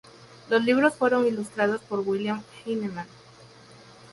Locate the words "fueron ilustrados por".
0.95-1.99